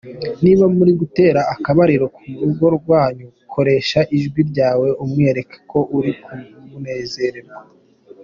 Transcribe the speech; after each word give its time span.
Niba 0.43 0.65
muri 0.77 0.91
gutera 0.99 1.41
akabariro 1.53 2.05
ku 2.17 2.21
rugo 2.41 2.65
rwanyu 2.77 3.27
koresha 3.53 3.99
ijwi 4.17 4.41
ryawe 4.49 4.87
umwereke 5.03 5.57
ko 5.71 5.79
uri 5.97 6.11
kunezerwa. 6.23 7.53